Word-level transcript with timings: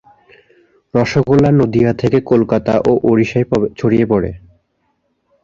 রসগোল্লা 0.93 1.49
নদীয়া 1.51 1.91
থেকে 1.93 2.17
কলকাতা 2.21 2.73
ও 2.89 2.91
ওড়িশায় 3.03 3.45
ছড়িয়ে 3.79 4.05
পড়ে। 4.05 4.31